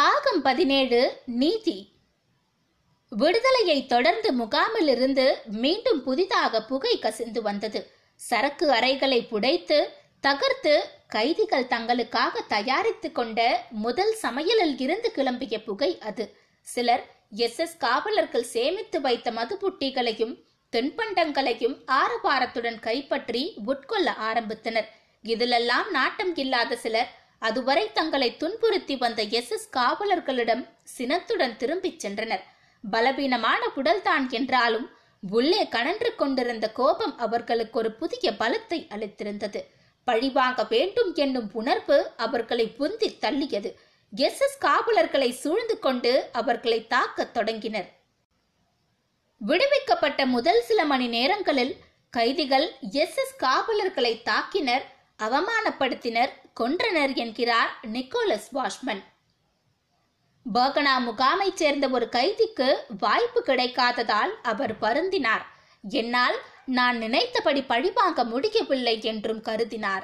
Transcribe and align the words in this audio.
பாகம் 0.00 0.42
பதினேழு 0.42 1.20
நீதி. 1.26 1.92
விடுதலையை 3.08 3.86
தொடர்ந்து 3.86 4.34
முகாமிலிருந்து 4.34 5.34
மீண்டும் 5.44 6.02
புதிதாக 6.02 6.62
புகை 6.62 6.98
கசிந்து 6.98 7.42
வந்தது. 7.42 7.90
சரக்கு 8.14 8.70
அறைகளை 8.70 9.26
புடைத்து 9.30 9.88
தகர்த்து 10.20 10.84
கைதிகள் 11.06 11.64
தங்களுக்காக 11.64 12.46
தயாரித்து 12.48 13.12
கொண்ட 13.12 13.64
முதல் 13.70 14.16
சமையலில் 14.22 14.80
இருந்து 14.80 15.12
கிளம்பிய 15.16 15.64
புகை 15.64 15.98
அது. 15.98 16.36
சிலர் 16.60 17.06
எஸ். 17.30 17.58
எஸ். 17.58 17.76
காவலர்கள் 17.76 18.42
சேமித்து 18.42 19.00
வைத்த 19.00 19.30
மதுபுட்டிகளையும் 19.30 20.44
தென்பண்டங்களையும் 20.72 21.76
ஆரவாரத்துடன் 21.86 22.78
கைப்பற்றி 22.78 23.54
உட்கொள்ள 23.66 24.16
ஆரம்பித்தனர். 24.32 24.86
இதிலெல்லாம் 25.22 25.90
நாட்டம் 25.90 26.36
இல்லாத 26.36 26.76
சிலர் 26.76 27.19
அதுவரை 27.40 27.84
தங்களை 27.92 28.36
துன்புறுத்தி 28.36 28.96
வந்த 28.96 29.22
எஸ் 29.22 29.50
எஸ் 29.50 29.68
காவலர்களிடம் 29.72 30.62
சினத்துடன் 30.96 31.56
திரும்பிச் 31.56 32.06
சென்றனர். 32.06 32.44
பலவீனமான 32.90 33.62
உடல்தான் 33.76 34.26
என்றாலும் 34.30 34.88
உள்ளே 35.30 35.62
கணன்று 35.64 36.10
கொண்டிருந்த 36.14 36.66
கோபம் 36.72 37.14
அவர்களுக்கு 37.18 37.78
ஒரு 37.78 37.90
புதிய 37.92 38.32
பலத்தை 38.32 38.80
அளித்திருந்தது. 38.94 39.60
பழிவாங்க 40.04 40.66
வேண்டும் 40.68 41.14
என்னும் 41.14 41.50
உணர்வு 41.52 41.98
அவர்களை 42.16 42.66
புந்தி 42.78 43.08
தள்ளியது. 43.20 43.70
எஸ் 44.12 44.40
எஸ் 44.40 44.58
காவலர்களை 44.58 45.30
சூழ்ந்து 45.32 45.78
கொண்டு 45.78 46.12
அவர்களை 46.32 46.86
தாக்கத் 46.86 47.34
தொடங்கினர். 47.34 47.90
விடுவிக்கப்பட்ட 49.40 50.26
முதல் 50.26 50.62
சில 50.62 50.84
மணி 50.84 51.06
நேரங்களில் 51.06 51.76
கைதிகள் 52.10 52.66
எஸ் 52.92 53.18
எஸ் 53.18 53.36
காவலர்களை 53.36 54.22
தாக்கினர் 54.24 54.86
அவமானப்படுத்தினர் 55.18 56.32
கொன்றனர் 56.60 57.14
என்கிறார் 57.14 57.78
நிக்கோலஸ் 57.82 58.48
வாஷ்மன். 58.54 59.02
பர்கனா 60.54 60.94
முகாமைச் 60.98 61.54
சேர்ந்த 61.54 61.88
ஒரு 61.88 62.08
கைதிக்கு 62.08 62.84
வாய்ப்பு 62.98 63.42
கிடைக்காததால் 63.46 64.32
அவர் 64.42 64.78
வருந்தினார். 64.78 65.44
என்னால் 65.88 66.38
நான் 66.66 66.98
நினைத்தபடி 66.98 67.62
பழிவாங்க 67.62 68.24
முடியவில்லை 68.24 69.02
என்றும் 69.02 69.42
கருதினார். 69.42 70.02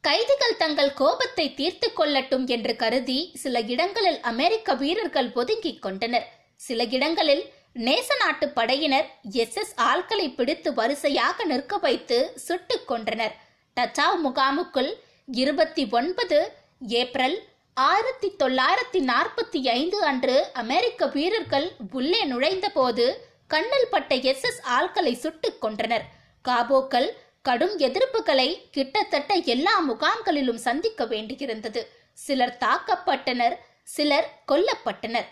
கைதிகள் 0.00 0.56
தங்கள் 0.56 0.94
கோபத்தை 0.94 1.54
தீர்த்து 1.54 1.92
கொள்ளட்டும் 1.96 2.46
என்று 2.46 2.76
கருதி 2.76 3.30
சில 3.34 3.60
இடங்களில் 3.60 4.20
அமெரிக்க 4.20 4.74
வீரர்கள் 4.74 5.32
ஒதுங்கிக் 5.32 5.82
கொண்டனர். 5.82 6.28
சில 6.56 6.84
இடங்களில் 6.84 7.52
நேச 7.74 8.16
நாட்டு 8.18 8.48
படையினர் 8.48 9.08
எஸ் 9.22 9.56
எஸ் 9.56 9.72
ஆட்களை 9.76 10.30
பிடித்து 10.30 10.74
வரிசையாக 10.74 11.44
நிற்க 11.44 11.78
வைத்து 11.78 12.32
சுட்டுக் 12.36 12.90
கொன்றனர். 12.90 13.32
டச்சாவ் 13.80 14.20
முகாமுக்குள் 14.24 14.94
இருபத்தி 15.26 15.88
ஒன்பது 15.90 16.52
ஏப்ரல் 16.88 17.42
ஆயிரத்தி 17.74 18.28
தொள்ளாயிரத்தி 18.38 19.00
நாற்பத்தி 19.00 19.68
ஐந்து 19.68 20.02
அன்று 20.02 20.46
அமெரிக்க 20.52 21.06
வீரர்கள் 21.06 21.76
உள்ளே 21.92 22.24
நுழைந்தபோது 22.24 23.16
கண்ணில் 23.48 23.88
பட்ட 23.90 24.14
எஸ் 24.14 24.42
எஸ் 24.42 24.62
ஆட்களை 24.62 25.14
சுட்டுக் 25.14 25.64
கொன்றனர். 25.64 26.02
காபோக்கள் 26.48 27.08
கடும் 27.42 27.78
எதிர்ப்புகளை 27.78 28.58
கிட்டத்தட்ட 28.70 29.34
எல்லா 29.34 29.78
முகாம்களிலும் 29.78 30.58
சந்திக்க 30.58 31.04
வேண்டியிருந்தது. 31.04 31.86
சிலர் 32.12 32.58
தாக்கப்பட்டனர் 32.60 33.56
சிலர் 33.82 34.42
கொல்லப்பட்டனர். 34.48 35.26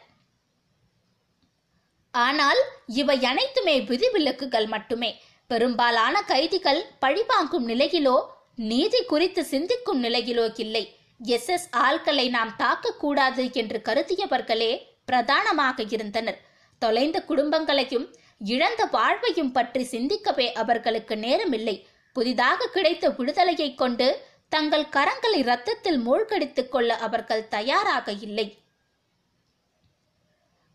ஆனால் 2.11 2.58
இவை 2.86 3.25
அனைத்துமே 3.25 3.81
விதிவிலக்குகள் 3.81 4.67
மட்டுமே. 4.67 5.23
பெரும்பாலான 5.47 6.23
கைதிகள் 6.23 6.86
பழிவாங்கும் 6.98 7.69
நிலையிலோ 7.69 8.33
நீதி 8.56 9.05
குறித்து 9.05 9.44
சிந்திக்கும் 9.44 10.02
நிலையிலோ 10.02 10.52
இல்லை 10.56 10.97
எஸ் 11.19 11.48
எஸ் 11.48 11.69
ஆள்களை 11.77 12.28
நாம் 12.28 12.56
தாக்கக்கூடாது 12.58 13.52
என்று 13.52 13.80
கருதியவர்களே 13.84 14.78
பிரதானமாக 15.05 15.83
இருந்தனர். 15.88 16.38
தொலைந்த 16.78 17.24
குடும்பங்களையும் 17.28 18.14
இழந்த 18.39 18.84
வாழ்வையும் 18.84 19.52
பற்றி 19.52 19.84
சிந்திக்கவே 19.84 20.52
அவர்களுக்கு 20.52 21.14
நேரமில்லை. 21.14 21.86
புதிதாக 22.12 22.67
கிடைத்த 22.67 23.11
விடுதலையை 23.11 23.74
கொண்டு 23.74 24.27
தங்கள் 24.48 24.84
கரங்களை 24.84 25.40
ரத்தத்தில் 25.42 25.98
மூழ்கடித்துக் 25.98 26.68
கொள்ள 26.68 26.96
அவர்கள் 26.96 27.48
தயாராக 27.48 28.12
இல்லை. 28.12 28.58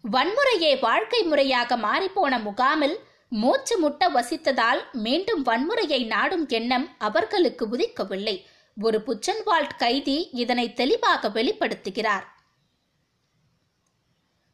வன்முறையே 0.04 0.80
வாழ்க்கை 0.80 1.24
முறையாக 1.24 1.78
மாறிப்போன 1.78 2.40
முகாமில் 2.44 2.98
மூச்சு 3.30 3.80
முட்ட 3.80 4.10
வசித்ததால் 4.10 4.80
மீண்டும் 4.92 5.46
வன்முறையை 5.46 6.06
நாடும் 6.06 6.48
எண்ணம் 6.48 6.96
அவர்களுக்கு 6.98 7.68
உதிக்கவில்லை. 7.68 8.46
ஒரு 8.82 9.04
புச்சன்வால்ட் 9.08 9.78
கைதி 9.78 10.30
இதனை 10.32 10.74
தெளிவாக 10.74 11.30
வெளிப்படுத்துகிறார். 11.30 12.24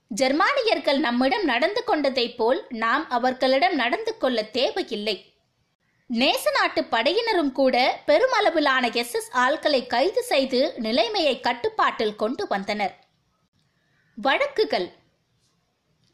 ஜெர்மானியர்கள் 0.08 0.98
நம்மிடம் 0.98 1.44
நடந்து 1.44 1.84
கொண்டதைப் 1.88 2.36
போல் 2.38 2.66
நாம் 2.70 3.10
அவர்களிடம் 3.10 3.76
நடந்து 3.76 4.18
கொள்ள 4.18 4.44
தேவையில்லை. 4.44 5.34
நேச 6.14 6.52
நாட்டு 6.54 6.82
படையினரும் 6.82 7.52
கூட 7.52 8.02
பெருமளவிலான 8.08 8.94
எஸ் 8.94 9.14
எஸ் 9.14 9.32
ஆள்களை 9.38 9.88
கைது 9.88 10.24
செய்து 10.24 10.74
நிலைமையை 10.78 11.40
கட்டுப்பாட்டில் 11.40 12.16
கொண்டு 12.16 12.48
வந்தனர். 12.48 13.06
வழக்குகள். 14.16 14.94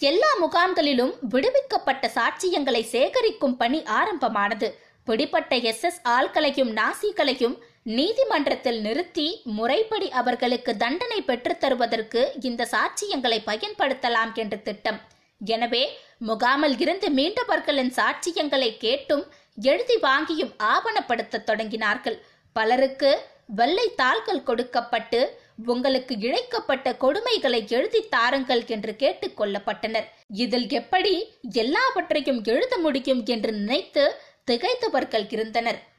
எல்லா 0.01 0.29
முகாம்களிலும் 0.39 1.12
விடுவிக்கப்பட்ட 1.29 2.06
சாட்சியங்களை 2.16 2.81
சேகரிக்கும் 2.91 3.56
பணி 3.57 3.84
ஆரம்பமானது. 3.84 4.67
பிடிப்பட்ட 5.03 5.56
எஸ் 5.72 5.84
எஸ் 5.84 6.00
ஆள்களையும் 6.09 6.72
நாசிகளையும் 6.79 7.56
நீதிமன்றத்தில் 7.84 8.79
நிறுத்தி 8.81 9.41
முறைப்படி 9.57 10.09
அவர்களுக்கு 10.09 10.72
தண்டனை 10.78 11.19
பெற்றுத் 11.22 11.59
தருவதற்கு 11.59 12.22
இந்த 12.41 12.67
சாட்சியங்களை 12.72 13.39
பயன்படுத்தலாம் 13.45 14.34
என்ற 14.34 14.57
திட்டம். 14.57 15.00
எனவே 15.41 15.84
முகாமில் 16.28 16.78
இருந்து 16.79 17.09
மீண்டவர்களின் 17.09 17.94
சாட்சியங்களை 18.00 18.78
கேட்டும் 18.78 19.23
எழுதி 19.69 19.97
வாங்கியும் 20.01 20.53
ஆவணப்படுத்த 20.73 21.44
தொடங்கினார்கள். 21.45 22.18
பலருக்கு 22.56 23.12
வெள்ளை 23.56 23.88
தாள்கள் 23.95 24.44
கொடுக்கப்பட்டு 24.44 25.22
உங்களுக்கு 25.66 26.16
இழைக்கப்பட்ட 26.16 26.96
கொடுமைகளை 27.00 27.68
எழுதி 27.68 28.08
தாருங்கள் 28.10 28.66
என்று 28.66 28.96
கேட்டுக் 28.96 29.42
கொள்ளப்பட்டனர். 29.42 30.06
இதில் 30.28 30.70
எப்படி 30.70 31.34
எல்லாவற்றையும் 31.52 32.44
எழுத 32.44 32.78
முடியும் 32.78 33.26
என்று 33.26 33.52
நினைத்து 33.52 34.16
திகைத்தவர்கள் 34.52 35.26
இருந்தனர். 35.30 35.90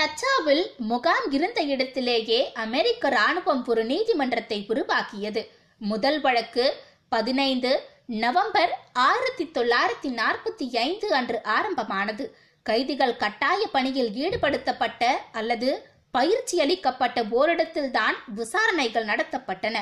டச்சாவில் 0.00 0.76
முகாம் 0.76 1.30
இருந்த 1.30 1.62
இடத்திலேயே 1.62 2.52
அமெரிக்க 2.52 3.08
ராணுவம் 3.08 3.64
ஒரு 3.66 3.84
நீதிமன்றத்தை 3.84 4.64
உருவாக்கியது. 4.68 5.50
முதல் 5.78 6.20
வழக்கு 6.20 6.74
பதினைந்து 7.08 7.80
நவம்பர் 8.06 8.78
ஆயிரத்தி 8.92 9.44
தொள்ளாயிரத்தி 9.44 10.20
நாற்பத்தி 10.20 10.76
ஐந்து 10.76 11.14
அன்று 11.14 11.42
ஆரம்பமானது. 11.42 12.36
கைதிகள் 12.62 13.16
கட்டாய 13.16 13.66
பணியில் 13.66 14.10
ஈடுபடுத்தப்பட்ட 14.10 15.04
அல்லது 15.32 15.92
பயிற்சி 16.16 16.56
அளிக்கப்பட்ட 16.64 17.18
ஓரிடத்தில்தான் 17.38 18.16
விசாரணைகள் 18.38 19.08
நடத்தப்பட்டன. 19.10 19.76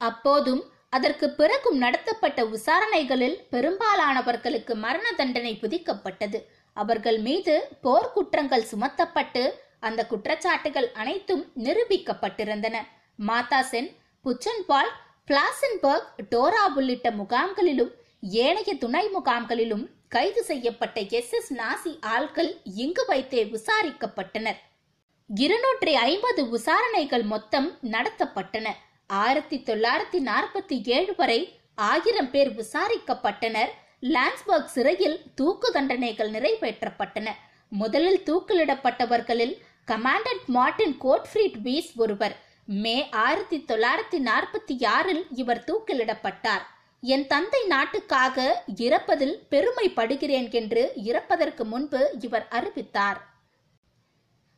அப்போதும் 0.00 0.62
அதற்கு 0.96 1.26
பிறகும் 1.40 1.78
நடத்தப்பட்ட 1.84 2.40
விசாரணைகளில் 2.54 3.36
பெரும்பாலானவர்களுக்கு 3.54 4.74
மரண 4.84 5.06
தண்டனை 5.20 5.52
விதிக்கப்பட்டது. 5.62 6.38
அவர்கள் 6.76 7.18
மீது 7.26 7.54
போர்க்குற்றங்கள் 7.84 8.70
சுமத்தப்பட்டு 8.72 9.42
அந்த 9.88 10.00
குற்றச்சாட்டுகள் 10.10 10.88
அனைத்தும் 11.02 11.44
நிரூபிக்கப்பட்டிருந்தன. 11.64 12.76
மாதா 13.28 13.60
சென் 13.72 13.90
புச்சன்பால் 14.24 14.90
பிளாசன்பர்க் 15.28 16.08
டோரா 16.32 16.64
உள்ளிட்ட 16.78 17.08
முகாம்களிலும் 17.20 17.92
ஏனைய 18.44 18.70
துணை 18.84 19.04
முகாம்களிலும் 19.16 19.84
கைது 20.14 20.42
செய்யப்பட்ட 20.50 21.00
எஸ் 21.18 21.34
எஸ் 21.38 21.52
நாசி 21.60 21.92
ஆள்கள் 22.14 22.50
இங்கு 22.84 23.04
வைத்தே 23.10 23.42
விசாரிக்கப்பட்டனர். 23.54 24.60
இருநூற்றி 25.34 25.94
ஐம்பது 25.94 26.48
விசாரணைகள் 26.48 27.22
மொத்தம் 27.22 27.78
நடத்தப்பட்டன. 27.82 28.68
ஆயிரத்தி 29.06 29.56
தொள்ளாயிரத்தி 29.58 30.18
நாற்பத்தி 30.28 30.86
ஏழு 30.86 31.14
வரை 31.16 31.60
ஆயிரம் 31.74 32.30
பேர் 32.30 32.50
விசாரிக்கப்பட்டனர். 32.50 33.68
லான்ஸ்பர்க் 34.00 34.72
சிறையில் 34.74 35.22
தூக்கு 35.34 35.72
தண்டனைகள் 35.72 36.30
நிறைவேற்றப்பட்டன. 36.30 37.28
முதலில் 37.68 38.22
தூக்கிலிடப்பட்டவர்களில் 38.26 39.54
கமாண்டன்ட் 39.86 40.44
மார்டின் 40.46 40.96
கோட்ஃப்ரீட் 41.00 41.62
பீஸ் 41.62 41.92
ஒருவர். 41.96 42.36
மே 42.64 43.08
ஆயிரத்தி 43.10 43.64
தொள்ளாயிரத்தி 43.68 44.20
நாற்பத்தி 44.30 44.86
ஆறில் 44.86 45.26
இவர் 45.30 45.64
தூக்கிலிடப்பட்டார். 45.64 46.62
என் 47.00 47.26
தந்தை 47.26 47.66
நாட்டுக்காக 47.66 48.64
இறப்பதில் 48.76 49.38
பெருமைப்படுகிறேன் 49.50 50.50
என்று 50.50 50.92
இறப்பதற்கு 50.96 51.64
முன்பு 51.64 52.14
இவர் 52.20 52.46
அறிவித்தார். 52.50 53.29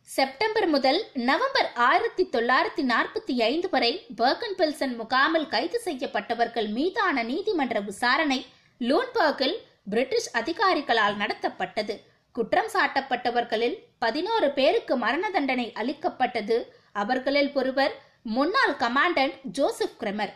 செப்டம்பர் 0.08 0.66
முதல் 0.68 0.98
நவம்பர் 1.26 1.68
ஆயிரத்தி 1.84 2.24
தொள்ளாயிரத்தி 2.32 2.82
நாற்பத்தி 2.90 3.34
ஐந்து 3.42 3.68
வரை 3.70 3.90
பர்கன் 4.16 4.56
பில்சன் 4.58 4.94
முகாமில் 4.96 5.46
கைது 5.48 5.78
செய்யப்பட்டவர்கள் 5.84 6.68
மீதான 6.68 7.22
நீதிமன்ற 7.22 7.80
விசாரணை 7.80 8.38
லூன்பர்கில் 8.80 9.54
பிரிட்டிஷ் 9.90 10.28
அதிகாரிகளால் 10.40 11.16
நடத்தப்பட்டது. 11.22 11.94
குற்றம் 12.34 12.70
சாட்டப்பட்டவர்களில் 12.74 13.76
பதினோரு 13.98 14.50
பேருக்கு 14.50 14.96
மரண 14.96 15.30
தண்டனை 15.30 15.66
அளிக்கப்பட்டது. 15.80 16.58
அவர்களில் 17.02 17.50
ஒருவர் 17.54 17.94
முன்னாள் 18.36 18.76
கமாண்டன்ட் 18.84 19.38
ஜோசப் 19.58 19.96
கிரெமர். 20.00 20.34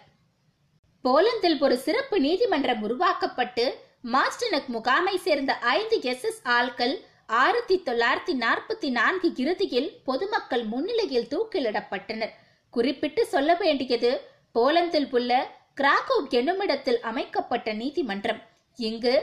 போலந்தில் 1.05 1.59
ஒரு 1.61 1.79
சிறப்பு 1.87 2.19
நீதிமன்றம் 2.21 2.83
உருவாக்கப்பட்டு 2.89 3.67
மாஸ்டனக் 4.15 4.73
முகாமை 4.77 5.17
சேர்ந்த 5.27 5.53
ஐந்து 5.77 5.99
எஸ் 6.13 6.27
எஸ் 6.31 6.43
ஆள்கள் 6.57 6.97
ஆயிரத்தி 7.29 7.77
தொள்ளாயிரத்தி 7.87 8.35
நாற்பத்தி 8.43 8.89
நான்கு 8.91 9.29
இறுதியில் 9.37 9.89
பொதுமக்கள் 10.05 10.65
முன்னிலையில் 10.65 11.31
தூக்கிலிடப்பட்டனர். 11.33 12.35
குறிப்பிட்டு 12.71 13.27
சொல்ல 13.27 13.55
வேண்டியது 13.55 14.11
போலந்தில் 14.55 15.09
உள்ள 15.11 15.33
கிராகோவ் 15.81 16.29
என்னுமிடத்தில் 16.29 17.01
அமைக்கப்பட்ட 17.01 17.73
நீதிமன்றம். 17.73 18.43
இங்கு 18.79 19.15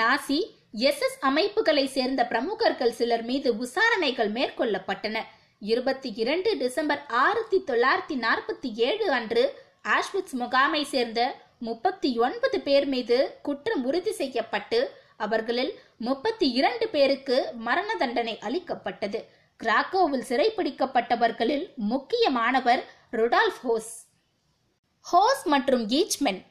நாசி 0.00 0.38
எஸ் 0.88 1.02
எஸ் 1.06 1.18
அமைப்புகளை 1.20 1.86
சேர்ந்த 1.86 2.24
பிரமுகர்கள் 2.24 2.92
சிலர் 2.92 3.22
மீது 3.22 3.56
விசாரணைகள் 3.56 4.30
மேற்கொள்ளப்பட்டன. 4.30 5.16
இருபத்தி 5.58 6.12
இரண்டு 6.16 6.56
டிசம்பர் 6.56 7.02
ஆயிரத்தி 7.22 7.58
தொள்ளாயிரத்தி 7.70 8.16
நாற்பத்தி 8.26 8.70
ஏழு 8.88 9.06
அன்று 9.10 9.44
ஆஷ்விட்ஸ் 9.96 10.36
முகாமை 10.42 10.84
சேர்ந்த 10.84 11.20
முப்பத்தி 11.58 12.18
ஒன்பது 12.18 12.60
பேர் 12.60 12.86
மீது 12.86 13.38
குற்றம் 13.42 13.84
உறுதி 13.84 14.12
செய்யப்பட்டு 14.12 14.80
அவர்களில் 15.16 15.72
முப்பத்தி 15.98 16.50
இரண்டு 16.50 16.88
பேருக்கு 16.88 17.52
மரண 17.54 17.94
தண்டனை 17.94 18.38
அளிக்கப்பட்டது. 18.38 19.28
கிராக்கோவில் 19.64 20.26
சிறைப்பிடிக்கப்பட்டவர்களில் 20.28 21.74
முக்கியமானவர் 21.74 22.84
ருடால்ஃப் 23.12 23.60
ஹோஸ். 23.62 23.92
ஹோஸ் 25.12 25.44
மற்றும் 25.44 25.88
Eichmann. 25.88 26.44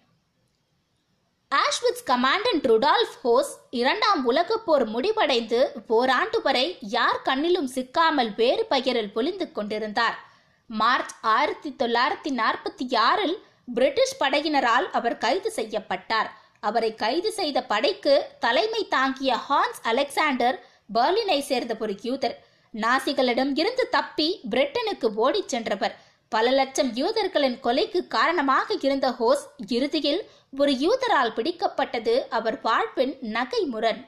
Auschwitz 1.52 2.06
commandant 2.06 2.64
Rudolf 2.64 3.18
Höss 3.24 3.52
இரண்டாம் 3.70 4.26
உலகப் 4.26 4.66
போர் 4.66 4.86
முடிவடைந்து 4.86 5.72
ஓராண்டு 5.88 6.42
வரை 6.42 6.78
யார் 6.82 7.22
கண்ணிலும் 7.26 7.68
சிக்காமல் 7.76 8.36
வேறு 8.36 8.66
பெயரில் 8.66 9.14
பொழிந்து 9.14 9.52
கொண்டிருந்தார். 9.52 10.20
மார்ச் 10.68 11.14
ஆயிரத்தி 11.22 11.76
தொள்ளாயிரத்தி 11.80 12.42
நாற்பத்தி 12.42 12.96
ஆறில் 12.96 13.44
பிரிட்டிஷ் 13.74 14.22
படையினரால் 14.22 14.90
அவர் 14.92 15.18
கைது 15.18 15.52
செய்யப்பட்டார். 15.52 16.44
அவரை 16.70 16.92
கைது 17.04 17.32
செய்த 17.40 17.58
படைக்கு 17.72 18.14
தலைமை 18.40 18.82
தாங்கிய 18.96 19.34
ஹான்ஸ் 19.50 19.82
அலெக்சாண்டர் 19.82 20.58
பெர்லினை 20.96 21.40
சேர்ந்த 21.50 21.74
ஒரு 21.80 21.94
யூதர். 22.08 22.36
நாசிகளிடம் 22.74 23.52
இருந்து 23.62 23.84
தப்பி 23.96 24.30
பிரிட்டனுக்கு 24.52 25.08
ஓடிச் 25.26 25.52
சென்றவர். 25.54 25.96
பல 26.32 26.52
லட்சம் 26.60 26.90
யூதர்களின் 27.02 27.58
கொலைக்கு 27.66 28.00
காரணமாக 28.16 28.76
இருந்த 28.82 29.08
ஹோஸ் 29.20 29.44
இறுதியில் 29.68 30.22
ஒரு 30.60 30.72
யூதரால் 30.86 31.36
பிடிக்கப்பட்டது 31.38 32.16
அவர் 32.38 32.58
வாழ்வின் 32.62 33.14
நகைமுரண். 33.36 34.02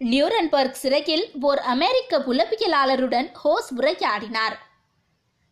நியூரன்பர்க் 0.00 0.80
சிறையில் 0.82 1.24
ஓர் 1.40 1.60
அமெரிக்க 1.74 2.18
உளவியலாளருடன் 2.32 3.28
ஹோஸ் 3.44 3.68
உரையாடினார். 3.76 4.56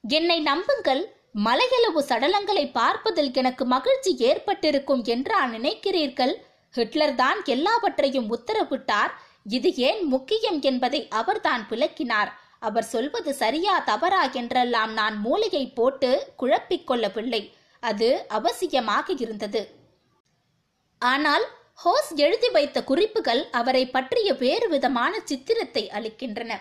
என்னை 0.05 0.39
நம்புங்கள் 0.41 1.03
மலையளவு 1.45 2.01
சடலங்களை 2.09 2.65
பார்ப்பதில் 2.73 3.31
எனக்கு 3.41 3.65
மகிழ்ச்சி 3.73 4.13
ஏற்பட்டிருக்கும் 4.29 5.03
என்றா 5.15 5.41
நினைக்கிறீர்கள்? 5.47 6.35
ஹிட்லர் 6.75 7.15
தான் 7.15 7.39
எல்லாவற்றையும் 7.55 8.31
உத்தரவிட்டார். 8.37 9.13
இது 9.57 9.71
ஏன் 9.89 10.01
முக்கியம் 10.15 10.59
என்பதை 10.71 11.01
அவர்தான் 11.21 11.65
விளக்கினார். 11.71 12.31
அவர் 12.59 12.89
சொல்வது 12.95 13.31
சரியா 13.35 13.75
தவறா 13.91 14.23
என்றெல்லாம் 14.33 14.93
நான் 14.93 15.17
மூளையை 15.27 15.65
போட்டு 15.79 16.11
குழப்பிக் 16.37 16.87
கொள்ளவில்லை. 16.87 17.43
அது 17.83 18.09
அவசியமாக 18.39 19.07
இருந்தது. 19.25 19.63
ஆனால் 21.03 21.47
ஹோஸ் 21.85 22.11
எழுதி 22.27 22.49
வைத்த 22.51 22.79
குறிப்புகள் 22.85 23.43
அவரை 23.51 23.85
பற்றிய 23.87 24.29
வேறு 24.45 24.67
விதமான 24.69 25.15
சித்திரத்தை 25.25 25.85
அளிக்கின்றன. 25.97 26.53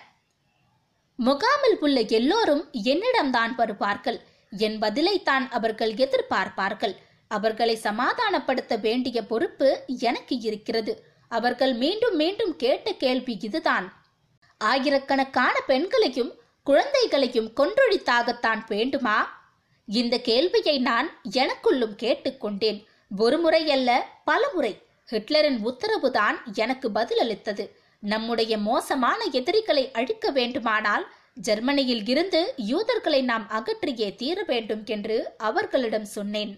முகாமில் 1.20 1.78
உள்ள 1.80 2.00
எல்லோரும் 2.20 2.64
என்னிடம்தான் 2.94 3.54
வருவார்கள். 3.56 4.20
என் 4.58 4.80
பதிலைத்தான் 4.80 5.48
அவர்கள் 5.50 5.94
எதிர்பார்ப்பார்கள். 5.94 6.96
அவர்களை 7.28 7.80
சமாதானப்படுத்த 7.84 8.80
வேண்டிய 8.80 9.26
பொறுப்பு 9.26 9.84
எனக்கு 9.88 10.40
இருக்கிறது. 10.40 11.06
அவர்கள் 11.30 11.74
மீண்டும் 11.74 12.16
மீண்டும் 12.16 12.56
கேட்ட 12.56 12.94
கேள்வி 12.94 13.38
இதுதான். 13.42 14.06
ஆயிரக்கணக்கான 14.58 15.60
பெண்களையும் 15.62 16.40
குழந்தைகளையும் 16.64 17.54
கொன்றொழித்தாகத்தான் 17.56 18.64
வேண்டுமா? 18.68 19.44
இந்த 19.86 20.20
கேள்வியை 20.20 20.80
நான் 20.80 21.22
எனக்குள்ளும் 21.32 21.96
கேட்டுக்கொண்டேன். 22.04 22.86
ஒரு 23.18 23.38
முறை 23.38 23.72
அல்ல 23.72 24.08
பல 24.26 24.50
முறை. 24.54 24.82
ஹிட்லரின் 25.12 25.60
உத்தரவுதான் 25.66 26.54
எனக்கு 26.54 26.90
பதிலளித்தது. 26.90 27.72
நம்முடைய 28.00 28.58
மோசமான 28.58 29.24
எதிரிகளை 29.32 29.92
அழிக்க 29.92 30.30
வேண்டுமானால் 30.30 31.14
ஜெர்மனியில் 31.38 32.08
இருந்து 32.08 32.54
யூதர்களை 32.56 33.22
நாம் 33.22 33.46
அகற்றியே 33.50 34.16
தீர 34.16 34.44
வேண்டும் 34.44 34.84
என்று 34.86 35.34
அவர்களிடம் 35.38 36.06
சொன்னேன். 36.06 36.54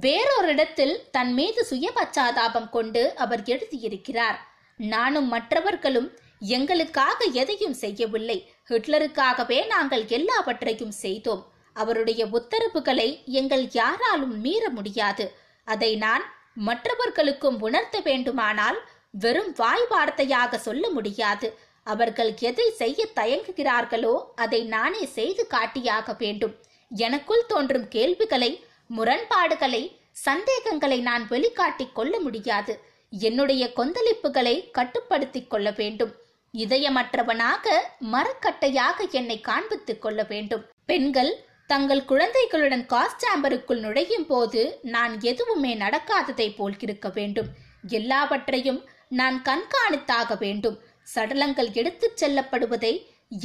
வேறொரிடத்தில் 0.00 1.10
தன் 1.10 1.32
மீது 1.32 1.64
சுய 1.64 1.92
பச்சாதாபம் 1.94 2.70
கொண்டு 2.70 3.14
அவர் 3.16 3.42
எழுதியிருக்கிறார் 3.42 4.38
நானும் 4.76 5.28
மற்றவர்களும் 5.28 6.18
எங்களுக்காக 6.38 7.24
எதையும் 7.24 7.72
செய்யவில்லை. 7.72 8.52
ஹிட்லருக்காகவே 8.68 9.66
நாங்கள் 9.66 10.04
எல்லாவற்றையும் 10.06 10.90
செய்தோம். 10.90 11.42
அவருடைய 11.72 12.26
உத்தரவுகளை 12.26 13.22
எங்கள் 13.24 13.68
யாராலும் 13.70 14.40
மீற 14.40 14.70
முடியாது. 14.70 15.34
அதை 15.64 15.96
நான் 15.96 16.24
மற்றவர்களுக்கும் 16.54 17.60
உணர்த்த 17.60 18.00
வேண்டுமானால் 18.00 18.78
வெறும் 19.10 19.52
வாய் 19.56 19.86
வார்த்தையாக 19.90 20.54
சொல்ல 20.54 20.90
முடியாது. 20.90 21.58
அவர்கள் 21.92 22.30
எதை 22.48 22.66
செய்ய 22.80 23.06
தயங்குகிறார்களோ 23.16 24.14
அதை 24.34 24.60
நானே 24.74 25.04
செய்து 25.16 25.42
காட்டியாக 25.46 26.14
வேண்டும். 26.18 26.54
எனக்குள் 26.90 27.48
தோன்றும் 27.48 27.86
கேள்விகளை 27.88 28.50
முரண்பாடுகளை 28.90 29.82
சந்தேகங்களை 30.26 30.98
நான் 31.08 31.24
வெளிக்காட்டிக் 31.28 31.94
கொள்ள 31.94 32.14
முடியாது. 32.20 32.74
என்னுடைய 33.10 33.64
கொந்தளிப்புகளை 33.76 34.54
கட்டுப்படுத்திக் 34.70 35.50
கொள்ள 35.50 35.68
வேண்டும். 35.76 36.12
இதயமற்றவனாக 36.54 37.66
மரக்கட்டையாக 38.14 39.06
என்னை 39.10 39.38
காண்பித்துக் 39.48 40.02
கொள்ள 40.04 40.22
வேண்டும். 40.32 40.64
பெண்கள் 40.86 41.32
தங்கள் 41.70 42.04
குழந்தைகளுடன் 42.04 42.84
காஸ்டாம்பருக்குள் 42.92 43.82
நுழையும் 43.84 44.26
போது 44.26 44.60
நான் 44.82 45.14
எதுவுமே 45.30 45.72
நடக்காததை 45.76 46.48
போல் 46.56 46.78
இருக்க 46.78 47.08
வேண்டும். 47.14 47.48
எல்லாவற்றையும் 47.96 48.80
நான் 49.20 49.36
கண்காணித்தாக 49.48 50.38
வேண்டும். 50.38 50.76
சடலங்கள் 51.14 51.70
எடுத்துச் 51.72 52.24
செல்லப்படுவதை 52.24 52.92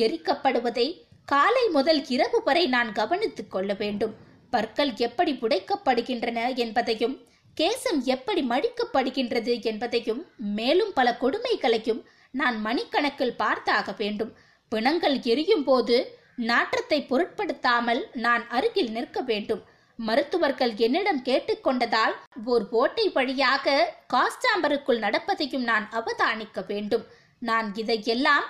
எரிக்கப்படுவதை 0.01 0.87
காலை 1.25 1.65
முதல் 1.67 2.01
இரவு 2.07 2.39
வரை 2.43 2.63
நான் 2.67 2.91
கவனித்துக் 2.91 3.51
கொள்ள 3.51 3.73
வேண்டும். 3.73 4.13
பற்கள் 4.49 4.91
எப்படி 4.97 5.31
உடைக்கப்படுகின்றன 5.41 6.39
என்பதையும் 6.55 7.15
கேசம் 7.57 7.99
எப்படி 8.03 8.41
மடிக்கப்படுகின்றது 8.49 9.53
என்பதையும் 9.61 10.21
மேலும் 10.37 10.93
பல 10.93 11.17
கொடுமைகளையும் 11.21 12.01
நான் 12.31 12.57
மணிக்கணக்கில் 12.65 13.37
பார்த்தாக 13.37 13.95
வேண்டும். 13.97 14.31
பிணங்கள் 14.71 15.17
எரியும் 15.21 15.63
போது 15.63 15.97
நாற்றத்தை 16.35 16.99
பொருட்படுத்தாமல் 17.05 18.01
நான் 18.13 18.43
அருகில் 18.49 18.91
நிற்க 18.91 19.21
வேண்டும். 19.21 19.63
மருத்துவர்கள் 19.99 20.73
என்னிடம் 20.75 21.23
கேட்டுக்கொண்டதால் 21.23 22.13
ஓர் 22.45 22.63
ஓட்டை 22.71 23.09
வழியாக 23.09 23.95
காஸ்டாம்பருக்குள் 24.13 25.03
நடப்பதையும் 25.05 25.67
நான் 25.71 25.85
அவதானிக்க 25.91 26.61
வேண்டும். 26.67 27.03
நான் 27.49 27.67
இதையெல்லாம் 27.81 28.45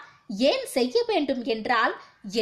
ஏன் 0.49 0.65
செய்ய 0.75 0.95
வேண்டும் 1.09 1.43
என்றால் 1.53 1.93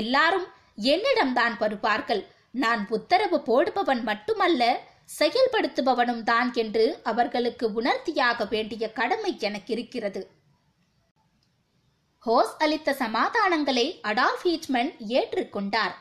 எல்லாரும் 0.02 0.48
என்னிடம்தான் 0.92 1.56
வருவார்கள். 1.64 2.24
நான் 2.64 2.82
உத்தரவு 2.98 3.38
போடுபவன் 3.50 4.02
மட்டுமல்ல 4.10 4.64
செயல்படுத்துபவனும் 5.20 6.24
தான் 6.30 6.50
என்று 6.62 6.86
அவர்களுக்கு 7.12 7.66
உணர்த்தியாக 7.80 8.46
வேண்டிய 8.54 8.84
கடமை 9.00 9.32
எனக்கு 9.48 9.72
இருக்கிறது. 9.76 10.22
ஹோஸ் 12.24 12.54
அளித்த 12.64 12.96
சமாதானங்களை 13.04 13.86
அடால்ஃப் 14.10 14.46
ஹீச்மன் 14.48 14.92
ஏற்றுக்கொண்டார் 15.18 15.96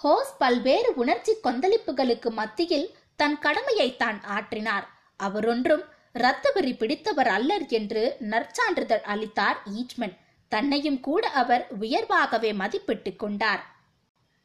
ஹோஸ் 0.00 0.32
பல்வேறு 0.42 0.90
உணர்ச்சி 1.02 1.32
கொந்தளிப்புகளுக்கு 1.46 2.30
மத்தியில் 2.40 2.88
தன் 3.20 3.38
கடமையை 3.44 3.88
தான் 4.02 4.18
ஆற்றினார். 4.36 4.86
அவரொன்றும் 5.20 5.84
இரத்த 6.18 6.52
பிடித்தவர் 6.78 7.26
அல்லர் 7.26 7.66
என்று 7.66 8.16
நற்சான்றிதழ் 8.18 9.00
அளித்தார் 9.00 9.62
ஈச்மன். 9.78 10.16
தன்னையும் 10.48 11.00
கூட 11.00 11.28
அவர் 11.28 11.66
உயர்வாகவே 11.80 12.52
மதிப்பிட்டுக் 12.52 13.16
கொண்டார். 13.16 13.62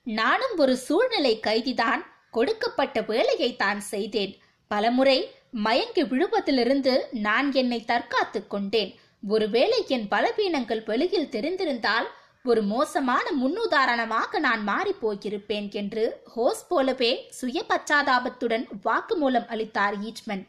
நானும் 0.04 0.58
ஒரு 0.58 0.78
சூழ்நிலை 0.78 1.40
கைதிதான். 1.40 2.06
கொடுக்கப்பட்ட 2.32 3.02
வேலையை 3.02 3.56
தான் 3.56 3.80
செய்தேன். 3.80 4.38
பலமுறை 4.68 5.36
மயங்கி 5.52 6.04
விழுவதிலிருந்து 6.04 6.94
நான் 7.12 7.54
என்னை 7.54 7.86
தற்காத்துக் 7.86 8.50
கொண்டேன். 8.50 9.00
ஒருவேளை 9.28 9.84
என் 9.88 10.08
பலவீனங்கள் 10.08 10.84
வெளியில் 10.86 11.30
தெரிந்திருந்தால் 11.32 12.08
ஒரு 12.44 12.62
மோசமான 12.62 13.30
முன்னுதாரணமாக 13.44 14.40
நான் 14.40 14.64
மாறி 14.64 14.96
போயிருப்பேன் 15.02 15.72
என்று 15.72 16.22
ஹோஸ் 16.36 16.64
போலவே 16.70 17.28
சுய 17.30 17.64
பச்சாதாபத்துடன் 17.70 18.66
வாக்குமூலம் 18.84 19.48
அளித்தார் 19.48 19.96
ஈச்மன். 20.00 20.44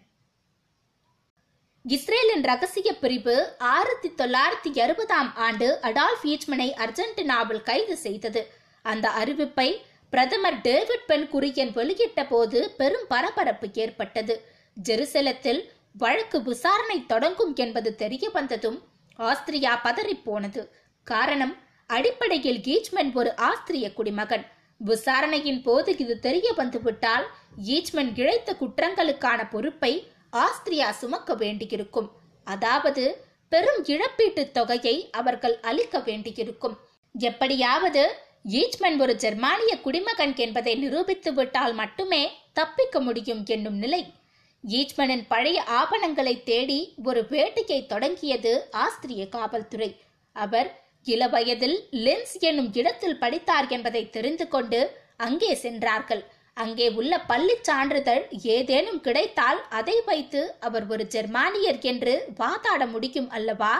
இஸ்ரேலின் 1.84 2.44
ரகசிய 2.48 2.90
பிரிவு 3.00 3.34
ஆயிரத்தி 3.70 4.08
தொள்ளாயிரத்தி 4.20 4.70
அறுபதாம் 4.84 5.28
ஆண்டு 5.46 5.66
அடால்ஃப் 5.88 6.22
ஈச்மனை 6.32 6.68
அர்ஜென்டினாவில் 6.84 7.60
கைது 7.62 7.96
செய்தது. 8.04 8.42
அந்த 8.84 9.06
அறிவிப்பை 9.20 9.66
பிரதமர் 10.12 10.56
டேவிட் 10.60 11.04
பென் 11.06 11.26
குரியன் 11.32 11.72
வெளியிட்ட 11.78 12.22
போது 12.30 12.60
பெரும் 12.78 13.04
பரபரப்பு 13.08 13.68
ஏற்பட்டது. 13.84 14.36
ஜெருசலத்தில் 14.88 15.60
வழக்கு 16.04 16.40
விசாரணை 16.42 16.98
தொடங்கும் 17.12 17.52
என்பது 17.64 17.92
தெரிய 18.04 18.30
வந்ததும் 18.38 18.78
ஆஸ்திரியா 19.18 19.74
பதறிப்போனது 19.84 20.64
காரணம் 21.06 21.54
அடிப்படையில் 21.90 22.62
ஈச்மென் 22.76 23.12
ஒரு 23.20 23.32
ஆஸ்திரிய 23.50 23.92
குடிமகன். 23.92 24.46
விசாரணையின் 24.80 25.62
போது 25.68 25.90
இது 26.04 26.18
தெரிய 26.28 26.48
வந்துவிட்டால் 26.62 27.28
ஈச்மென் 27.76 28.12
இழைத்த 28.22 28.56
குற்றங்களுக்கான 28.62 29.40
பொறுப்பை 29.50 29.94
ஆஸ்திரியா 30.34 30.92
சுமக்க 30.92 31.34
வேண்டியிருக்கும். 31.34 32.10
அதாவது 32.44 33.24
பெரும் 33.48 33.84
இழப்பீட்டுத் 33.84 34.50
தொகையை 34.50 35.10
அவர்கள் 35.10 35.60
அளிக்க 35.60 35.98
வேண்டியிருக்கும். 35.98 36.78
எப்படியாவது 37.18 38.14
ஈச்மன் 38.48 38.98
ஒரு 38.98 39.16
ஜெர்மானிய 39.16 39.80
குடிமகன் 39.80 40.36
என்பதை 40.36 40.74
நிரூபித்து 40.74 41.34
விட்டால் 41.34 41.74
மட்டுமே 41.74 42.32
தப்பிக்க 42.52 43.00
முடியும் 43.00 43.46
என்னும் 43.46 43.74
நிலை. 43.74 44.12
ஈச்மனின் 44.68 45.24
பழைய 45.28 45.62
ஆவணங்களை 45.62 46.42
தேடி 46.42 46.94
ஒரு 47.04 47.26
வேட்டையை 47.30 47.86
தொடங்கியது 47.86 48.68
ஆஸ்திரிய 48.70 49.28
காவல்துறை. 49.28 50.00
அவர் 50.32 50.82
இளவயதில் 51.04 51.88
லென்ஸ் 51.90 52.40
என்னும் 52.40 52.72
இடத்தில் 52.72 53.18
படித்தார் 53.18 53.68
என்பதை 53.68 54.10
தெரிந்து 54.10 54.48
கொண்டு 54.48 54.98
அங்கே 55.16 55.54
சென்றார்கள். 55.54 56.24
அங்கே 56.56 56.86
உள்ள 56.90 57.12
பள்ளிச் 57.28 57.66
சான்றிதழ் 57.68 58.24
ஏதேனும் 58.56 59.00
கிடைத்தால் 59.00 59.60
அதை 59.70 59.96
வைத்து 60.06 60.40
அவர் 60.60 60.86
ஒரு 60.86 61.04
ஜெர்மானியர் 61.14 61.80
என்று 61.90 62.14
வாதாட 62.36 62.82
முடியும் 62.90 63.30
அல்லவா? 63.30 63.74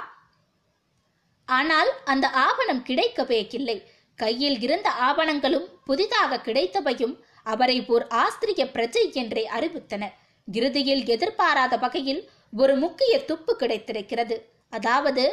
ஆனால் 1.49 1.91
அந்த 2.05 2.27
ஆவணம் 2.47 2.83
கிடைக்கவே 2.87 3.41
இல்லை. 3.59 3.79
கையில் 4.19 4.59
இருந்த 4.61 4.89
ஆவணங்களும் 5.09 5.69
புதிதாக 5.85 6.41
கிடைத்தவையும் 6.47 7.15
அவரை 7.47 7.79
ஓர் 7.87 8.05
ஆஸ்திரிய 8.23 8.63
பிரஜை 8.75 9.05
என்றே 9.23 9.45
அறிவித்தன 9.57 10.05
இறுதியில் 10.49 11.05
எதிர்பாராத 11.07 11.75
வகையில் 11.77 12.23
ஒரு 12.53 12.75
முக்கிய 12.77 13.15
துப்பு 13.25 13.53
கிடைத்திருக்கிறது. 13.57 14.37
அதாவது 14.73 15.25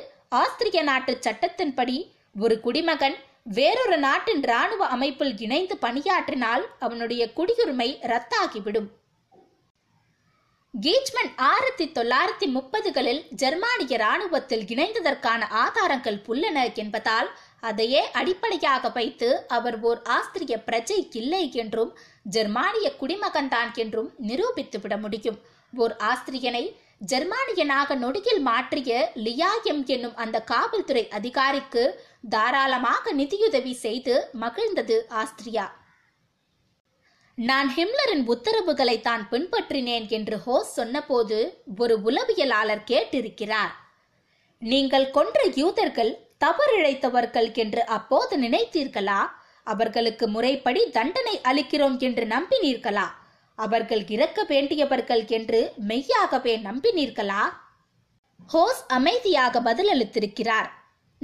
ஆஸ்திரிய 0.42 0.80
நாட்டு 0.84 1.14
சட்டத்தின்படி 1.26 1.98
ஒரு 2.36 2.56
குடிமகன் 2.60 3.18
வேறொரு 3.46 3.98
நாட்டின் 3.98 4.42
ராணுவ 4.42 4.86
அமைப்பில் 4.86 5.38
இணைந்து 5.38 5.78
பணியாற்றினால் 5.82 6.66
அவனுடைய 6.80 7.32
குடியுரிமை 7.36 7.88
ரத்தாகிவிடும். 8.12 8.90
கீச்மன் 10.82 11.32
ஆயிரத்தி 11.36 11.86
தொள்ளாயிரத்தி 11.88 12.48
முப்பதுகளில் 12.48 13.22
ஜெர்மானிய 13.30 13.98
ராணுவத்தில் 13.98 14.64
இணைந்ததற்கான 14.64 15.48
ஆதாரங்கள் 15.50 16.20
உள்ளன 16.26 16.72
என்பதால் 16.74 17.30
அதையே 17.60 18.12
அடிப்படையாக 18.12 18.90
வைத்து 18.90 19.48
அவர் 19.48 19.82
ஓர் 19.82 20.02
ஆஸ்திரிய 20.02 20.64
பிரஜை 20.66 21.08
இல்லை 21.12 21.54
என்றும் 21.54 21.98
ஜெர்மானிய 22.24 22.94
குடிமகன்தான் 23.00 23.74
என்றும் 23.74 24.14
நிரூபித்துவிட 24.28 25.00
முடியும். 25.00 25.40
ஓர் 25.74 25.96
ஆஸ்திரியனை 26.04 26.76
ஜெர்மானியனாக 27.12 27.96
நொடியில் 27.96 28.42
மாற்றிய 28.42 29.12
லியாயம் 29.14 29.86
என்னும் 29.86 30.16
அந்த 30.16 30.42
காவல்துறை 30.42 31.08
அதிகாரிக்கு 31.10 31.84
தாராளமாக 32.24 33.14
நிதியுதவி 33.14 33.74
செய்து 33.74 34.16
மகிழ்ந்தது 34.34 34.98
ஆஸ்திரியா. 35.10 35.66
நான் 37.38 37.70
ஹிம்லரின் 37.76 38.26
உத்தரவுகளை 38.28 39.02
தான் 39.02 39.28
பின்பற்றினேன் 39.32 40.08
என்று 40.10 40.36
ஹோஸ் 40.46 40.72
சொன்னபோது 40.76 41.38
ஒரு 41.78 41.96
உளவியலாளர் 42.04 42.84
கேட்டிருக்கிறார். 42.92 43.72
நீங்கள் 44.62 45.08
கொன்ற 45.12 45.40
யூதர்கள் 45.56 46.12
தவறிழைத்தவர்கள் 46.38 47.50
என்று 47.54 47.86
அப்போது 47.86 48.38
நினைத்தீர்களா? 48.38 49.22
அவர்களுக்கு 49.64 50.28
முறைப்படி 50.28 50.90
தண்டனை 50.90 51.42
அளிக்கிறோம் 51.42 51.98
என்று 52.00 52.26
நம்பினீர்களா? 52.26 53.08
அவர்கள் 53.56 54.04
இறக்க 54.10 54.44
வேண்டியவர்கள் 54.44 55.26
என்று 55.28 55.74
மெய்யாகவே 55.78 56.58
நம்பினீர்களா? 56.58 57.42
ஹோஸ் 58.50 58.84
அமைதியாக 58.88 59.62
பதிலளித்திருக்கிறார். 59.62 60.70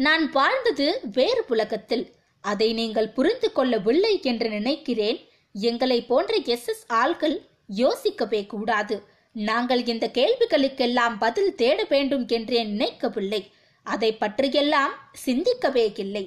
நான் 0.05 0.23
வாழ்ந்தது 0.31 0.87
வேறு 1.13 1.41
உலகத்தில் 1.47 2.03
அதை 2.43 2.73
நீங்கள் 2.73 3.13
புரிந்து 3.17 3.51
கொள்ளவில்லை 3.51 4.19
என்று 4.23 4.47
நினைக்கிறேன். 4.49 5.19
எங்களை 5.55 5.97
போன்ற 6.09 6.33
எஸ் 6.45 6.67
எஸ் 6.67 6.83
ஆள்கள் 6.93 7.35
யோசிக்கவே 7.65 8.41
கூடாது. 8.45 8.95
நாங்கள் 9.35 9.81
இந்த 9.93 10.05
கேள்விகளுக்கெல்லாம் 10.17 11.15
பதில் 11.19 11.55
தேட 11.55 11.79
வேண்டும் 11.89 12.25
என்றே 12.27 12.63
நினைக்கவில்லை. 12.63 13.41
அதை 13.85 14.11
பற்றியெல்லாம் 14.13 14.93
சிந்திக்கவே 15.25 15.85
இல்லை. 15.97 16.23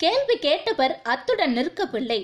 கேள்வி 0.00 0.36
கேட்டவர் 0.38 0.94
அத்துடன் 1.02 1.56
நிற்கவில்லை. 1.58 2.20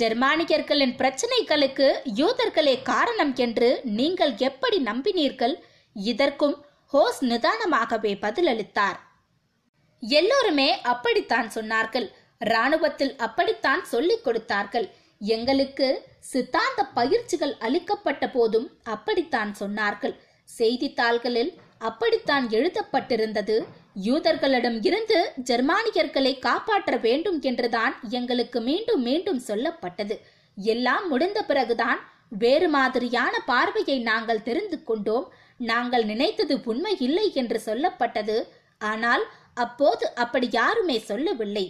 ஜெர்மானியர்களின் 0.00 0.94
பிரச்சனைகளுக்கு 1.00 1.88
யூதர்களே 2.20 2.76
காரணம் 2.82 3.34
என்று 3.36 3.70
நீங்கள் 3.98 4.34
எப்படி 4.50 4.80
நம்பினீர்கள்? 4.82 5.56
இதற்கும் 5.96 6.56
ஹோஸ் 6.92 7.20
நிதானமாகவே 7.32 8.14
பதிலளித்தார். 8.26 9.00
எல்லோருமே 10.08 10.80
அப்படித்தான் 10.80 11.48
சொன்னார்கள். 11.54 12.06
ராணுவத்தில் 12.38 13.16
அப்படித்தான் 13.16 13.84
சொல்லிக் 13.84 14.24
கொடுத்தார்கள். 14.24 14.90
எங்களுக்கு 15.18 15.88
சித்தாந்த 16.18 16.80
பயிற்சிகள் 16.84 17.54
அளிக்கப்பட்ட 17.58 18.24
போதும் 18.30 18.70
அப்படித்தான் 18.84 19.54
சொன்னார்கள். 19.60 20.14
செய்தித்தாள்களில் 20.58 21.52
அப்படித்தான் 21.78 22.48
எழுதப்பட்டிருந்தது. 22.48 23.64
யூதர்களிடம் 24.04 24.78
இருந்து 24.86 25.18
ஜெர்மானியர்களை 25.50 26.38
காப்பாற்ற 26.38 26.96
வேண்டும் 26.96 27.40
என்றுதான் 27.40 27.94
எங்களுக்கு 28.08 28.60
மீண்டும் 28.60 29.02
மீண்டும் 29.02 29.42
சொல்லப்பட்டது. 29.46 30.16
எல்லாம் 30.56 31.08
முடிந்த 31.08 31.42
பிறகுதான் 31.42 32.00
வேறு 32.28 32.68
மாதிரியான 32.68 33.40
பார்வையை 33.40 33.98
நாங்கள் 33.98 34.42
தெரிந்து 34.42 34.84
கொண்டோம். 34.84 35.32
நாங்கள் 35.56 36.04
நினைத்தது 36.04 36.60
உண்மை 36.64 36.96
இல்லை 36.98 37.32
என்று 37.34 37.60
சொல்லப்பட்டது. 37.66 38.48
ஆனால் 38.78 39.24
அப்போது 39.54 40.04
அப்படி 40.22 40.46
யாருமே 40.52 40.96
சொல்லவில்லை. 41.10 41.66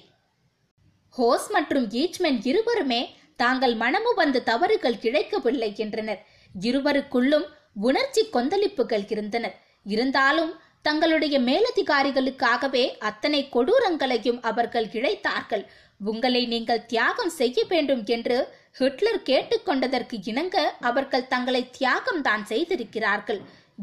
ஹோஸ் 1.17 1.47
மற்றும் 1.57 1.87
ஈச்மென் 2.03 2.38
இருவருமே 2.50 3.03
தாங்கள் 3.43 3.75
மனமு 3.83 4.11
வந்த 4.21 4.45
தவறுகள் 4.50 5.03
கிடைக்கவில்லை 5.05 5.71
என்றனர். 5.85 6.21
இருவருக்குள்ளும் 6.55 7.47
உணர்ச்சி 7.88 8.23
கொந்தளிப்புகள் 8.37 9.05
இருந்தனர். 9.14 9.57
இருந்தாலும் 9.87 10.53
தங்களுடைய 10.83 11.37
மேலதிகாரிகளுக்காகவே 11.49 12.85
அத்தனை 13.09 13.41
கொடூரங்களையும் 13.55 14.41
அவர்கள் 14.50 14.87
இழைத்தார்கள். 14.99 15.64
உங்களை 16.11 16.43
நீங்கள் 16.53 16.87
தியாகம் 16.93 17.33
செய்ய 17.41 17.59
வேண்டும் 17.73 18.05
என்று 18.17 18.37
ஹிட்லர் 18.79 19.21
கேட்டுக்கொண்டதற்கு 19.29 20.17
இணங்க 20.31 20.57
அவர்கள் 20.88 21.29
தங்களை 21.35 21.62
தியாகம் 21.79 22.23
தான் 22.29 22.45
செய்திருக்கிறார்கள். 22.53 23.41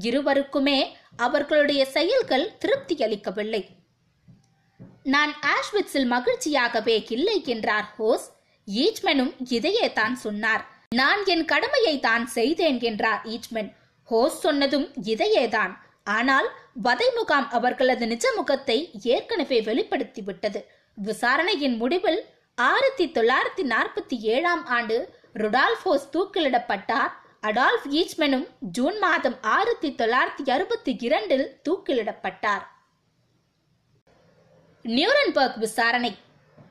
இருவருக்குமே 0.08 0.80
அவர்களுடைய 1.26 1.82
செயல்கள் 1.96 2.46
திருப்தி 2.64 2.98
அளிக்கவில்லை. 3.06 3.64
நான் 5.06 5.32
ஆஷ்விட்ஸில் 5.54 6.10
மகிழ்ச்சியாகவே 6.14 6.96
இல்லை 7.16 7.38
என்றார் 7.54 7.88
ஹோஸ். 7.98 8.26
ஈச்மெனும் 8.68 9.32
இதையே 9.58 9.88
தான் 9.94 10.16
சொன்னார். 10.16 10.64
நான் 11.00 11.22
என் 11.26 11.46
கடமையை 11.46 12.00
தான் 12.00 12.26
செய்தேன் 12.28 12.80
என்றார் 12.90 13.22
ஈச்மென். 13.36 13.70
ஹோஸ் 14.10 14.38
சொன்னதும் 14.46 14.88
இதையேதான் 15.14 15.74
ஆனால் 16.18 16.48
வதை 16.88 17.08
முகாம் 17.18 17.48
அவர்களது 17.58 18.08
நிஜ 18.08 18.26
முகத்தை 18.38 18.78
ஏற்கனவே 19.16 19.60
வெளிப்படுத்திவிட்டது 19.62 20.62
விசாரணையின் 20.98 21.78
முடிவில் 21.78 22.22
ஆயிரத்தி 22.58 23.06
தொள்ளாயிரத்தி 23.16 23.64
நாற்பத்தி 23.74 24.18
ஏழாம் 24.36 24.64
ஆண்டு 24.78 24.98
ருடால்ஃபோஸ் 25.42 26.08
தூக்கிலிடப்பட்டார். 26.16 27.12
அடால்ஃப் 27.42 27.88
ஈச்மெனும் 28.00 28.48
ஜூன் 28.78 29.00
மாதம் 29.00 29.38
ஆயிரத்தி 29.42 29.90
தொள்ளாயிரத்தி 30.00 30.46
அறுபத்தி 30.56 30.94
இரண்டில் 31.00 31.48
தூக்கிலிடப்பட்டார். 31.70 32.64
நியூரன்பர்க் 34.86 35.58
விசாரணை. 35.58 36.18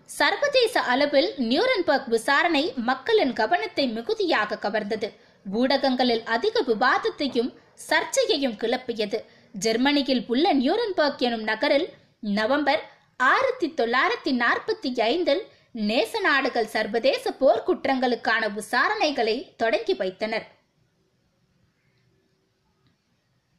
சர்வதேச 0.05 0.81
அளவில் 0.81 1.35
நியூரன்பர்க் 1.39 2.09
விசாரணை 2.09 2.73
மக்களின் 2.77 3.33
கவனத்தை 3.33 3.89
மிகுதியாக 3.89 4.59
கவர்ந்தது. 4.63 5.09
ஊடகங்களில் 5.47 6.25
அதிக 6.25 6.63
விவாதத்தையும் 6.63 7.51
சர்ச்சையையும் 7.89 8.57
கிளப்பியது. 8.63 9.19
ஜெர்மனியில் 9.53 10.25
உள்ள 10.27 10.55
நியூரன்பர்க் 10.55 11.23
எனும் 11.29 11.43
நகரில் 11.43 11.89
நவம்பர் 12.21 12.83
ஆயிரத்தி 13.17 13.75
தொள்ளாயிரத்தி 13.77 14.33
நாற்பத்தி 14.43 15.01
ஐந்தில் 15.01 15.43
நேச 15.73 16.21
நாடுகள் 16.21 16.67
சர்வதேச 16.67 17.35
போர்க்குற்றங்களுக்கான 17.41 18.43
விசாரணைகளை 18.59 19.57
தொடங்கி 19.57 19.95
வைத்தனர். 19.95 20.47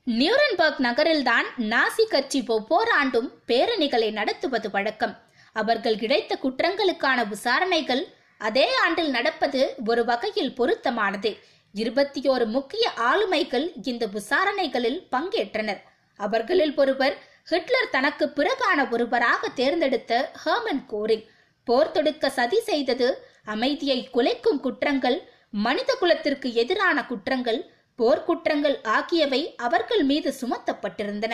நியூரன்பர்க் 0.08 0.79
நகரில்தான் 0.86 1.48
நாசி 1.72 2.03
கட்சி 2.10 2.39
ஒவ்வொரு 2.55 2.91
ஆண்டும் 2.91 3.27
பேரணிகளை 3.50 4.10
நடத்துவது 4.12 4.70
வழக்கம். 4.70 5.13
அவர்கள் 5.55 5.98
கிடைத்த 6.03 6.38
குற்றங்களுக்கான 6.43 7.20
விசாரணைகள் 7.34 8.01
அதே 8.41 8.65
ஆண்டில் 8.84 9.12
நடப்பது 9.15 9.62
ஒரு 9.88 10.03
வகையில் 10.05 10.55
பொருத்தமானது. 10.60 11.31
இருபத்தி 11.75 12.22
ஓரு 12.34 12.46
முக்கிய 12.55 12.86
ஆளுமைகள் 13.10 13.67
இந்த 13.91 14.05
விசாரணைகளில் 14.15 15.00
பங்கேற்றனர். 15.12 15.81
அவர்களில் 16.20 16.74
ஒருவர் 16.75 17.15
ஹிட்லர் 17.51 17.93
தனக்கு 17.96 18.25
பிறகான 18.38 18.79
ஒருவராக 18.93 19.50
தேர்ந்தெடுத்த 19.60 20.31
ஹெர்மன் 20.43 20.84
கோரிங் 20.93 21.25
போர் 21.67 21.93
தொடுக்க 21.96 22.29
சதி 22.39 22.60
செய்தது 22.70 23.08
அமைதியை 23.53 24.00
குலைக்கும் 24.15 24.60
குற்றங்கள் 24.65 25.20
மனித 25.65 25.91
குலத்திற்கு 26.01 26.50
எதிரான 26.63 26.98
குற்றங்கள் 27.05 27.62
போர்க்குற்றங்கள் 28.01 28.77
ஆகியவை 28.98 29.41
அவர்கள் 29.65 30.03
மீது 30.12 30.29
சுமத்தப்பட்டிருந்தன. 30.41 31.34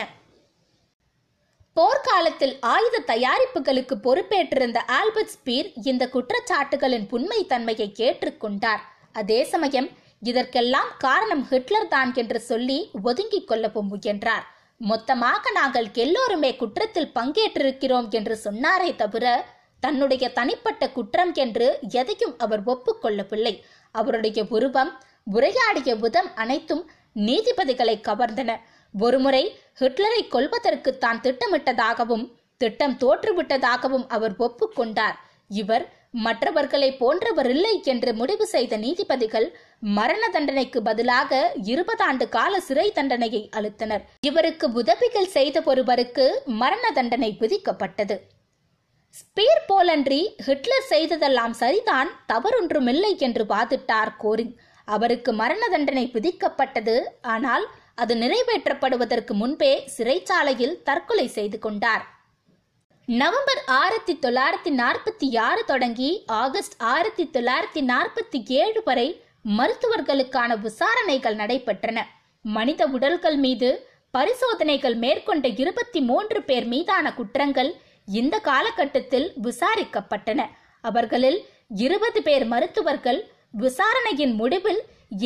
போர்க்காலத்தில் 1.76 2.54
ஆயுத 2.72 2.96
தயாரிப்புகளுக்கு 3.10 3.94
பொறுப்பேற்றிருந்த 4.06 4.78
ஆல்பர்ட் 4.98 5.34
ஸ்பீர் 5.34 5.68
இந்த 5.90 6.04
குற்றச்சாட்டுகளின் 6.14 7.06
உண்மை 7.16 7.40
தன்மையை 7.52 7.88
ஏற்றுக்கொண்டார். 8.06 8.82
அதே 9.20 9.40
சமயம் 9.52 9.88
இதற்கெல்லாம் 10.30 10.90
காரணம் 10.98 11.44
ஹிட்லர் 11.50 11.92
தான் 11.94 12.12
என்று 12.22 12.38
சொல்லி 12.50 12.78
ஒதுங்கிக் 13.08 13.48
கொள்ளவும் 13.50 13.90
முயன்றார். 13.92 14.44
மொத்தமாக 14.90 15.50
நாங்கள் 15.58 15.88
எல்லோருமே 16.04 16.50
குற்றத்தில் 16.62 17.14
பங்கேற்றிருக்கிறோம் 17.18 18.08
என்று 18.18 18.34
சொன்னாரே 18.46 18.90
தவிர 19.02 19.24
தன்னுடைய 19.82 20.24
தனிப்பட்ட 20.38 20.84
குற்றம் 20.96 21.32
என்று 21.44 21.66
எதையும் 22.00 22.34
அவர் 22.44 22.62
ஒப்புக்கொள்ளவில்லை. 22.72 23.54
அவருடைய 23.94 24.40
உருவம் 24.56 24.92
உரையாடிய 25.36 25.92
விதம் 26.04 26.30
அனைத்தும் 26.42 26.82
நீதிபதிகளை 27.26 27.96
கவர்ந்தன. 28.08 28.50
ஒருமுறை 28.94 29.44
ஹிட்லரை 29.80 30.20
கொல்வதற்கு 30.34 30.90
தான் 30.98 31.22
திட்டமிட்டதாகவும் 31.24 32.24
திட்டம் 32.60 32.96
தோற்றுவிட்டதாகவும் 33.02 34.06
அவர் 34.16 34.34
ஒப்புக்கொண்டார் 34.46 35.16
இவர் 35.60 35.84
மற்றவர்களை 36.26 36.88
போன்றவர் 37.00 37.48
இல்லை 37.54 37.72
என்று 37.92 38.10
முடிவு 38.20 38.44
செய்த 38.52 38.76
நீதிபதிகள் 38.84 39.46
மரண 39.98 40.22
தண்டனைக்கு 40.34 40.78
பதிலாக 40.88 41.40
இருபது 41.72 42.02
ஆண்டு 42.06 42.26
கால 42.36 42.60
சிறை 42.68 42.86
தண்டனையை 42.98 43.42
அளித்தனர். 43.58 44.02
இவருக்கு 44.28 44.66
உதவிகள் 44.80 45.28
செய்த 45.36 45.62
ஒருவருக்கு 45.70 46.26
மரண 46.62 46.84
தண்டனை 46.98 47.30
விதிக்கப்பட்டது. 47.42 48.16
ஸ்பீர் 49.14 49.62
போலன்றி 49.68 50.20
ஹிட்லர் 50.46 50.88
செய்ததெல்லாம் 50.92 51.54
சரிதான் 51.62 52.10
தவறொன்றுமில்லை 52.32 53.12
என்று 53.26 53.44
வாதிட்டார் 53.52 54.12
கோரிங் 54.24 54.54
அவருக்கு 54.94 55.30
மரண 55.40 55.62
தண்டனை 55.74 56.04
விதிக்கப்பட்டது. 56.14 56.96
ஆனால் 57.34 57.64
அது 58.02 58.14
நிறைவேற்றப்படுவதற்கு 58.22 59.32
முன்பே 59.40 59.72
சிறைச்சாலையில் 59.96 60.76
தற்கொலை 60.88 61.26
செய்து 61.36 61.58
கொண்டார். 61.64 62.04
நவம்பர் 63.08 63.60
ஆயிரத்தி 63.80 64.14
தொள்ளாயிரத்தி 64.24 64.70
நாற்பத்தி 64.80 65.26
ஆறு 65.48 65.62
தொடங்கி 65.64 66.10
ஆகஸ்ட் 66.42 66.76
ஆயிரத்தி 66.92 67.24
தொள்ளாயிரத்தி 67.34 67.82
நாற்பத்தி 67.92 68.38
ஏழு 68.62 68.80
வரை 68.88 69.08
மருத்துவர்களுக்கான 69.58 70.50
விசாரணைகள் 70.66 71.36
நடைபெற்றன. 71.42 71.98
மனித 72.44 72.82
உடல்கள் 72.96 73.38
மீது 73.44 73.70
பரிசோதனைகள் 74.16 74.96
மேற்கொண்ட 75.04 75.46
இருபத்தி 75.62 76.00
மூன்று 76.10 76.38
பேர் 76.48 76.66
மீதான 76.74 77.06
குற்றங்கள் 77.18 77.70
இந்த 78.20 78.36
காலகட்டத்தில் 78.50 79.26
விசாரிக்கப்பட்டன. 79.46 80.40
அவர்களில் 80.84 81.40
இருபது 81.84 82.20
பேர் 82.28 82.46
மருத்துவர்கள் 82.52 83.20
விசாரணையின் 83.54 84.34
முடிவில் 84.34 84.80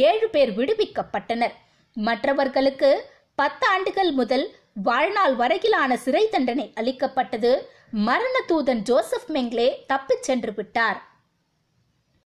ஏழு 0.09 0.26
பேர் 0.29 0.52
விடுவிக்கப்பட்டனர். 0.59 1.55
மற்றவர்களுக்கு 1.97 2.91
பத்து 3.35 3.64
ஆண்டுகள் 3.67 4.11
முதல் 4.12 4.45
வாழ்நாள் 4.88 5.35
வரையிலான 5.35 5.97
சிறை 5.97 6.29
தண்டனை 6.29 6.67
அளிக்கப்பட்டது 6.75 7.50
மரண 7.91 8.35
தூதன் 8.49 8.83
ஜோசப் 8.83 9.31
மெங்லே 9.35 9.69
தப்பிச் 9.87 10.23
சென்று 10.23 10.52
விட்டார். 10.55 10.99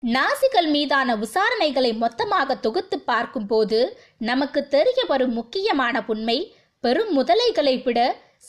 நாசிகள் 0.03 0.69
மீதான 0.69 1.15
விசாரணைகளை 1.15 1.91
மொத்தமாக 1.97 2.55
தொகுத்து 2.55 2.99
பார்க்கும்போது 2.99 3.79
நமக்கு 4.17 4.67
தெரிய 4.67 4.99
வரும் 5.07 5.33
முக்கியமான 5.33 6.03
உண்மை 6.07 6.37
பெரும் 6.83 7.11
முதலைகளை 7.17 7.75
விட 7.83 7.99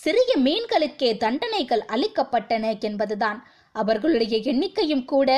சிறிய 0.03 0.31
மீன்களுக்கே 0.37 1.11
தண்டனைகள் 1.17 1.85
அளிக்கப்பட்டன 1.95 2.79
என்பதுதான். 2.79 3.38
அவர்களுடைய 3.73 4.37
எண்ணிக்கையும் 4.53 5.05
கூட 5.05 5.31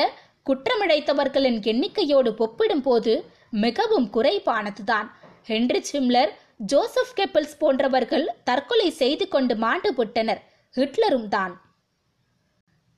குற்றமிழைத்தவர்களின் 0.49 1.57
எண்ணிக்கையோடு 1.71 2.29
ஒப்பிடும்போது 2.37 3.31
மிகவும் 3.63 4.07
குறைவானதுதான். 4.13 5.07
ஹென்ரி 5.47 5.81
சிம்லர் 5.89 6.31
ஜோசப் 6.57 7.11
கெப்பிள்ஸ் 7.15 7.57
போன்றவர்கள் 7.59 8.25
தற்கொலை 8.43 8.89
செய்து 8.89 9.27
கொண்டு 9.27 9.55
மாண்டு 9.55 9.93
விட்டனர். 9.93 10.41
ஹிட்லரும் 10.75 11.27
தான். 11.27 11.61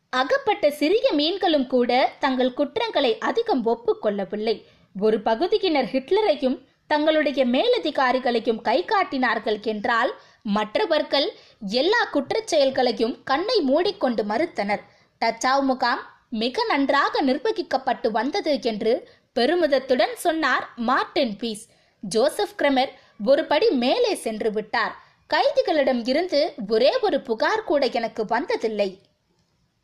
அகப்பட்ட 0.10 0.72
சிறிய 0.72 1.12
மீன்களும் 1.12 1.68
கூட 1.68 1.92
தங்கள் 2.20 2.54
குற்றங்களை 2.54 3.18
அதிகம் 3.18 3.66
ஒப்புக்கொள்ளவில்லை. 3.66 4.56
ஒரு 5.00 5.22
பகுதியினர் 5.22 5.86
ஹிட்லரையும் 5.86 6.58
தங்களுடைய 6.88 7.46
மேலதிகாரிகளையும் 7.46 8.62
கை 8.62 8.86
காட்டினார்கள் 8.86 9.60
என்றால் 9.74 10.14
மற்றவர்கள் 10.42 11.28
எல்லா 11.60 12.02
குற்றச் 12.14 12.52
செயல்களையும் 12.54 13.24
கண்ணை 13.24 13.60
மூடிக்கொண்டு 13.62 14.24
மறுத்தனர். 14.24 14.84
டச்சாவ் 15.22 15.62
முகாம் 15.62 16.02
மிக 16.32 16.63
நன்றாக 16.67 17.24
நிர்வகிக்கப்பட்டு 17.24 18.08
வந்தது 18.08 18.60
என்று 18.62 18.94
பெருமிதத்துடன் 19.36 20.13
சொன்னார் 20.13 20.65
மார்டின் 20.76 21.36
பீஸ். 21.36 21.67
ஜோசப் 22.00 22.56
கிரமர் 22.58 22.91
ஒரு 23.26 23.46
படி 23.46 23.70
மேலே 23.70 24.15
சென்று 24.15 24.52
விட்டார். 24.52 24.94
கைதிகளிடம் 25.34 26.08
இருந்து 26.08 26.54
ஒரே 26.67 26.91
ஒரு 27.02 27.22
புகார் 27.22 27.63
கூட 27.63 27.86
எனக்கு 27.86 28.24
வந்ததில்லை. 28.26 28.89